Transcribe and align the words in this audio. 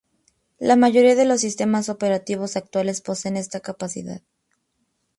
La 0.57 0.75
mayoría 0.77 1.13
de 1.13 1.25
los 1.25 1.41
sistemas 1.41 1.87
operativos 1.87 2.57
actuales 2.57 3.01
poseen 3.01 3.37
esta 3.37 3.59
capacidad. 3.59 4.23